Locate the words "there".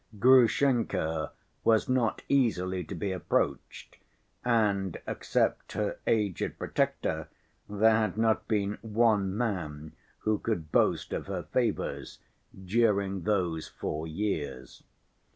7.69-7.95